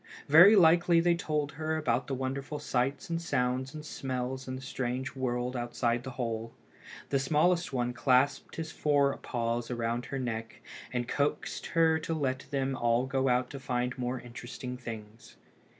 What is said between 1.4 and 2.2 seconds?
her about the